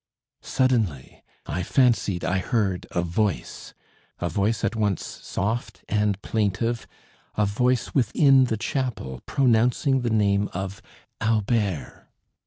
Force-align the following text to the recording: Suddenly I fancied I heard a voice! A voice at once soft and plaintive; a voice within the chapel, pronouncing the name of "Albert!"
Suddenly 0.41 1.23
I 1.45 1.61
fancied 1.61 2.25
I 2.25 2.39
heard 2.39 2.87
a 2.89 3.03
voice! 3.03 3.75
A 4.17 4.29
voice 4.29 4.63
at 4.63 4.75
once 4.75 5.05
soft 5.05 5.85
and 5.87 6.19
plaintive; 6.23 6.87
a 7.35 7.45
voice 7.45 7.93
within 7.93 8.45
the 8.45 8.57
chapel, 8.57 9.21
pronouncing 9.27 10.01
the 10.01 10.09
name 10.09 10.49
of 10.55 10.81
"Albert!" 11.21 12.07